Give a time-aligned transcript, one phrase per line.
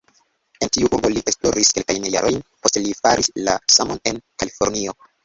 [0.63, 4.97] En tiu urbo li esploris kelkajn jarojn, poste li faris la samon en Kalifornio.